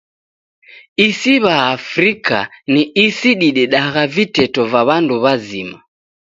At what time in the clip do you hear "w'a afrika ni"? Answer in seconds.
1.43-2.81